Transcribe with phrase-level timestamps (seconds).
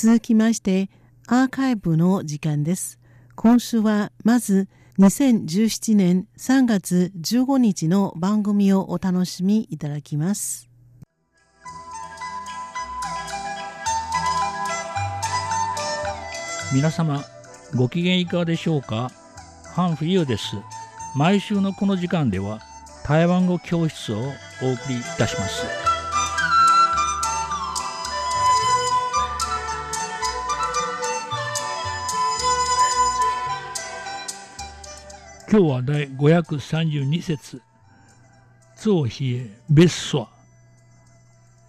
[0.00, 0.90] 続きまして
[1.26, 3.00] アーカイブの時間です。
[3.34, 4.68] 今週はまず
[5.00, 10.70] 2017年3月15日の番組をお楽しみいただきます。
[16.72, 17.24] 皆様
[17.74, 19.10] ご機嫌いかがでしょうか？
[19.74, 20.54] ハンフユーです。
[21.16, 22.60] 毎週のこの時間では
[23.04, 24.32] 台湾語教室をお送
[24.90, 25.87] りいたします。
[35.50, 37.62] 今日は第532節
[38.76, 40.28] つおひえべっそ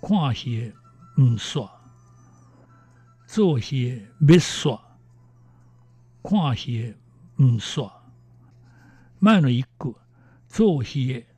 [0.00, 0.72] こあひえ
[1.16, 1.70] うんそ
[3.28, 4.80] つおひえべっそ
[6.24, 6.96] こあひえ
[7.38, 7.92] うんそ
[9.20, 9.94] 前の一句。
[10.48, 11.28] つおひえ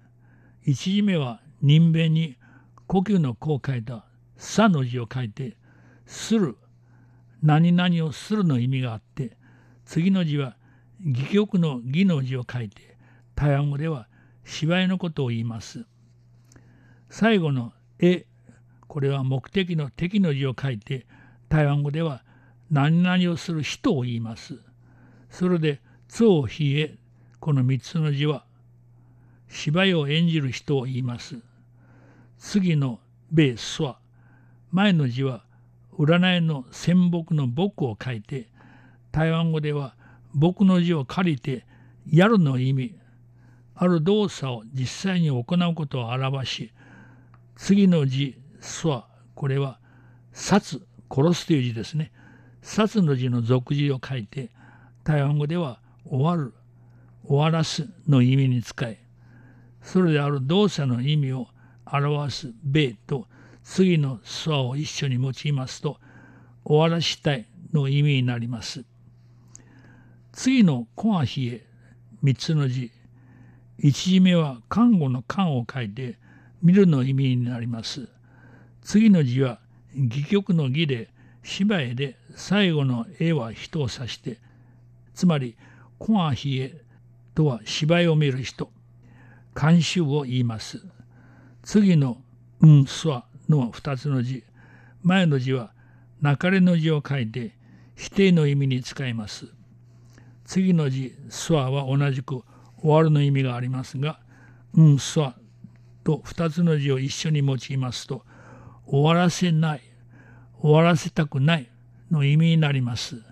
[0.64, 2.38] 一字目は人弁に
[2.86, 4.06] 呼吸の子を書いた
[4.38, 5.58] さの字を書いて
[6.06, 6.56] する。
[7.42, 9.36] 何々をするの意味があって
[9.84, 10.56] 次の字は
[11.05, 12.97] 戯曲の義の字を書いて
[13.34, 14.06] 台湾語では
[14.45, 15.84] 芝居のことを言います。
[17.09, 18.27] 最後の絵
[18.87, 21.06] これは目的の敵の字を書いて
[21.48, 22.23] 台湾語では
[22.71, 24.59] 何々をする人を言います。
[25.31, 26.98] それで造比へ
[27.39, 28.45] この三つの字は
[29.48, 31.37] 芝居を演じる人を言います。
[32.39, 33.98] 次の米スは
[34.71, 35.45] 前の字は
[35.98, 38.48] 占いの仙木の木を書いて
[39.12, 39.95] 台湾語では
[40.34, 41.67] 僕の字を借りて
[42.06, 42.95] やるの意味
[43.75, 46.72] ある動作を実際に行うことを表し
[47.56, 49.78] 次の字「す」はこれは
[50.33, 52.12] 「殺」殺すという字ですね
[52.62, 54.50] 殺の字の俗字を書いて
[55.03, 56.55] 台湾語では「終わる」
[57.25, 58.98] 「終わらす」の意味に使い
[59.83, 61.48] それである動作の意味を
[61.87, 63.27] 表す「米」と
[63.62, 65.98] 次の「す」を一緒に用いますと
[66.65, 68.84] 「終わらしたい」の意味になります。
[70.33, 71.67] 次の「コアヒエ」
[72.23, 72.92] 三つの字
[73.78, 76.19] 一字目は看護の「看」を書いて
[76.62, 78.09] 見るの意味になります。
[78.82, 79.60] 次の字は
[79.94, 81.09] 戯曲の義で
[81.43, 84.38] 芝居で最後の絵は人を指して
[85.15, 85.56] つまり
[85.99, 86.81] 「コアヒエ」
[87.34, 88.71] とは芝居を見る人
[89.60, 90.81] 監修を言います。
[91.62, 92.22] 次の
[92.60, 94.44] 「うんすわ」の二つの字
[95.03, 95.72] 前の字は
[96.21, 97.56] 「なかれ」の字を書いて
[97.97, 99.59] 否定の意味に使います。
[100.50, 102.43] 次の字「スワ」は同じく
[102.83, 104.19] 「終わる」の意味がありますが
[104.75, 105.37] 「うんスワ」
[106.03, 108.27] と2つの字を一緒に用いますと
[108.84, 109.81] 「終わらせない」
[110.59, 111.71] 「終わらせたくない」
[112.10, 113.22] の意味になります。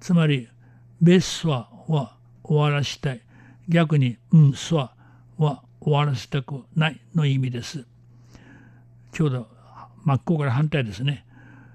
[0.00, 0.48] つまり
[1.02, 3.20] 「ベスワ」は終わらせたい
[3.68, 4.94] 逆に「うんスワ」
[5.36, 7.84] は終わらせたくないの意味です。
[9.12, 9.48] ちょうど
[10.04, 11.26] 真っ向から反対ですね。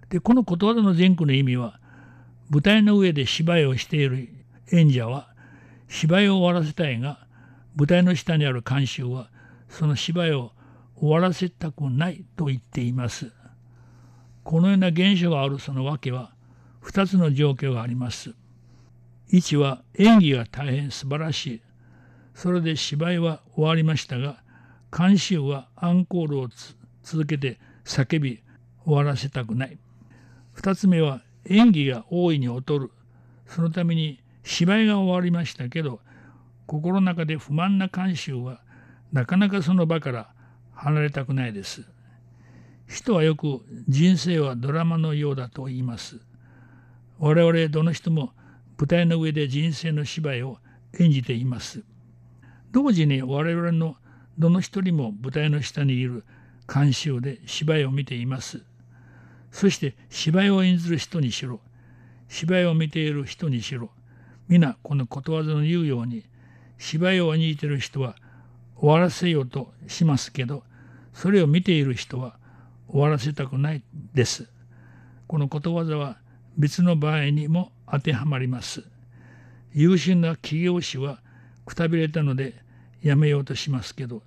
[0.10, 1.80] でこのことわざの前句の意味は
[2.50, 4.41] 舞台の上で芝居をしている
[4.72, 5.30] 演者は
[5.88, 7.28] 芝居を終わらせたいが
[7.76, 9.30] 舞台の下にある観衆は
[9.70, 10.52] その芝居を
[10.98, 13.32] 終わらせたくないと言っています。
[14.44, 16.34] このような現象があるその訳は
[16.84, 18.34] 2つの状況があります。
[19.32, 21.62] 1は演技が大変素晴らしい。
[22.36, 24.42] それで芝居は終わりましたが
[24.90, 26.48] 観衆はアンコールを
[27.04, 28.42] 続けて叫び
[28.86, 29.78] 終わらせたくない。
[30.56, 32.92] 2つ目は演技が大いに劣る。
[33.48, 36.00] そのために芝居が終わりましたけど
[36.66, 38.62] 心の中で不満な慣習は
[39.12, 40.34] なかなかその場から
[40.74, 41.86] 離れたくないです。
[42.88, 46.20] 人はよく人生はドラマのようだと言います。
[47.20, 48.32] 我々どの人も
[48.78, 50.58] 舞台の上で人生の芝居を
[51.00, 51.84] 演じています。
[52.72, 53.96] 同時に我々の
[54.40, 56.24] どの一人も舞台の下にいる
[56.74, 58.62] 監修で芝居を見ています。
[59.52, 61.60] そして芝居を演ずる人にしろ、
[62.30, 63.90] 芝居を見ている人にしろ、
[64.52, 66.26] 皆このことわざの言うように
[66.78, 68.18] 芝居を演じてる人は
[68.76, 70.64] 終わらせようとしますけど
[71.14, 72.36] それを見ている人は
[72.90, 73.82] 終わらせたくない
[74.14, 74.50] です。
[75.28, 76.18] このことわざは
[76.58, 78.84] 別の場合にも当てはまります。
[79.72, 81.22] 優秀な企業士は
[81.66, 82.56] くたびれたので
[83.02, 84.22] やめようとしますけど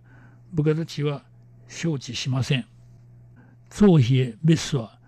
[0.55, 1.23] 部下たちは
[1.69, 2.65] 承知しません。
[3.69, 4.99] 造比へ別は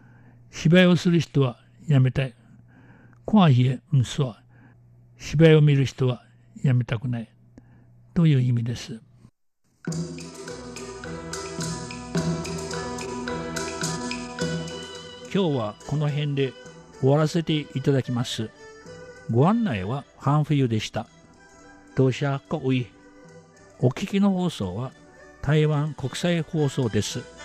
[0.51, 1.57] 芝居をする人は
[1.89, 2.35] やめたい。
[3.25, 4.43] 怖いへうんすは
[5.19, 6.23] 芝居を見る人は
[6.63, 7.29] やめたくない
[8.15, 9.01] という意味です。
[15.35, 16.53] 今日はこの辺で
[17.01, 18.51] 終わらせていただきます。
[19.31, 21.07] ご案内は半冬でした。
[21.95, 22.87] どうしゃかおい。
[23.81, 24.93] お聞きの放送は
[25.43, 27.36] 台湾国際放送です。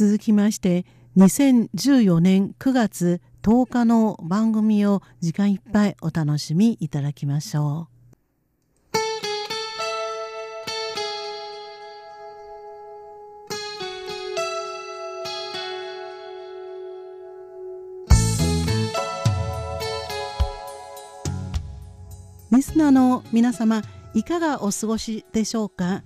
[0.00, 0.86] 続きまして
[1.18, 7.88] 2014年9月10日の番組を時間いっぱいお楽しみいただきましょ
[8.90, 8.96] う。
[22.56, 23.82] リスナーの皆様
[24.14, 26.02] いかがお過ごしでしょうか？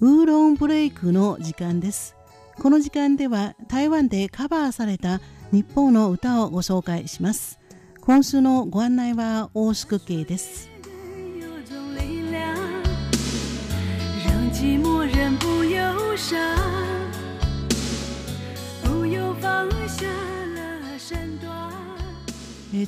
[0.00, 2.16] ウーロンブレイクの時間です
[2.60, 7.58] この時間では台湾でカバーされた日本の歌をご紹介します。
[8.02, 10.68] 今週のご案内は大宿慶です。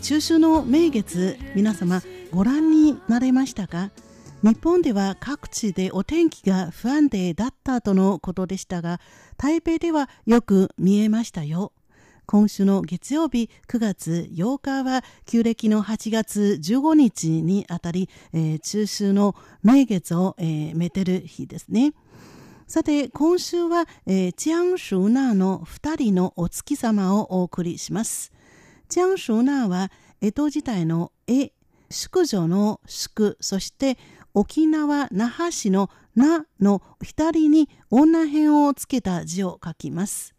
[0.03, 3.91] 中秋の名月皆様ご覧になれましたか？
[4.43, 9.01] 日本では各地でお天気が不安定だったとのことでしたが
[9.37, 11.73] 台北ではよく見えましたよ。
[12.27, 21.93] 今週の月曜日9月8日は旧暦の8月15日にあたり、えー、中秋の名月を、えー、めてる日ですね。
[22.67, 28.33] さて今週は、えー、チャン・シューナーの2人のお月様をお送りします。
[28.89, 31.53] チャン・シューナーは江戸時代の絵
[31.93, 33.99] 宿女の宿、そして
[34.35, 40.35] 沖縄那覇市のなの左に女編をつけた字を書きます。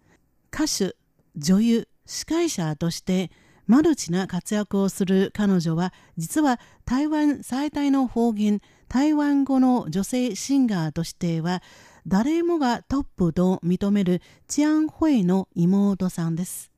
[0.54, 0.96] 歌手、
[1.36, 3.32] 女優、司会者として
[3.66, 11.64] マルチな活躍をする彼女は実は台湾最大の方言台湾語の女性シンガーとしては
[12.06, 16.72] 誰もがトップと認めるチアン・ホイの妹さんです。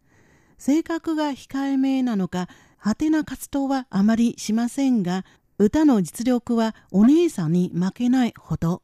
[0.57, 5.25] 性格が控えめなのか派手な活動はあまりしませんが、
[5.57, 8.81] 歌の実力はお姉さんに負けないほど。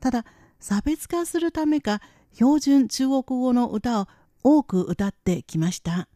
[0.00, 0.24] ただ、
[0.60, 2.00] 差別化するためか、
[2.32, 4.08] 標準中国語の歌を
[4.42, 6.08] 多く歌ってきました。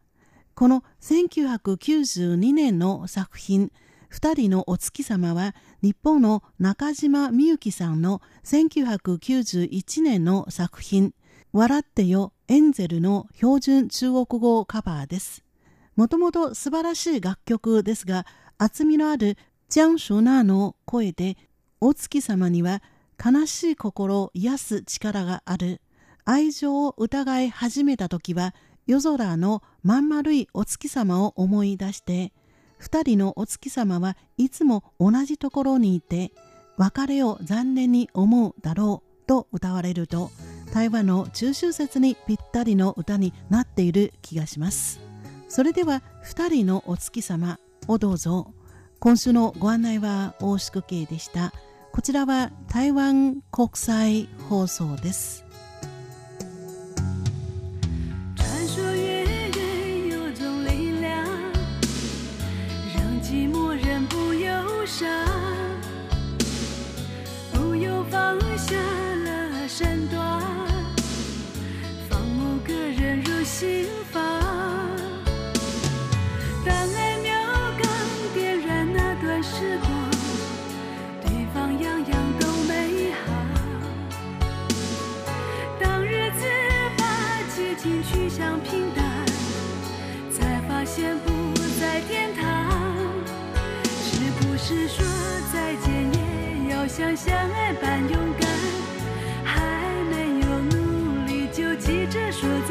[0.53, 3.71] この1992年の作品、
[4.09, 11.13] 二人のお月様は日本の中島みゆきさんの1991年の作品、
[11.53, 15.43] 笑ってよエンゼルの標準中国語カバーです。
[15.95, 18.25] もともと素晴らしい楽曲ですが、
[18.57, 19.37] 厚みのある
[19.69, 21.37] ジャン・シュナーの声で、
[21.79, 22.81] お月様には
[23.23, 25.79] 悲しい心を癒す力がある。
[26.25, 28.55] 愛情を疑い始めた時は、
[28.87, 32.33] 夜空のまん丸いお月様を思い出して、
[32.79, 36.31] 二人のお月様はいつも同じところにいて、
[36.77, 40.31] 別れを残念に思うだろうと歌われると、
[40.73, 44.99] 台湾の中秋節にぴったりの歌になっている気がします。
[45.47, 48.51] それでは2人のお月様をどうぞ
[48.99, 51.53] 今週のご案内は大宿慶でした。
[51.93, 55.45] こちらは台湾国際放送です。
[87.81, 89.05] 心趋向平淡，
[90.29, 92.43] 才发现不在天堂。
[93.85, 95.05] 是不是说
[95.53, 98.49] 再见也要像相爱般勇敢？
[99.45, 99.61] 还
[100.11, 102.68] 没有努力，就急着说。